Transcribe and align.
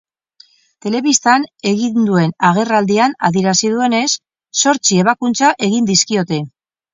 Telebistan 0.83 1.43
egin 1.71 2.07
duen 2.07 2.33
agerraldian 2.49 3.13
adierazi 3.29 3.71
duenez, 3.75 4.09
zortzi 4.63 4.99
ebakuntza 5.05 5.53
egin 5.69 5.93
dizkiote. 5.93 6.43